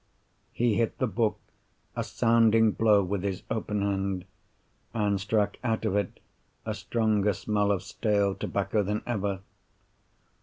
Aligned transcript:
He 0.51 0.73
hit 0.77 0.97
the 0.97 1.05
book 1.05 1.37
a 1.95 2.03
sounding 2.03 2.71
blow 2.71 3.03
with 3.03 3.21
his 3.21 3.43
open 3.51 3.83
hand, 3.83 4.25
and 4.95 5.21
struck 5.21 5.57
out 5.63 5.85
of 5.85 5.95
it 5.95 6.19
a 6.65 6.73
stronger 6.73 7.33
smell 7.33 7.71
of 7.71 7.83
stale 7.83 8.33
tobacco 8.33 8.81
than 8.81 9.03
ever. 9.05 9.41